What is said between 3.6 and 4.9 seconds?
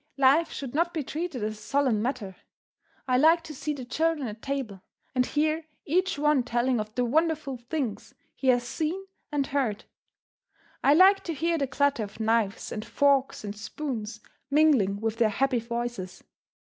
the children at table,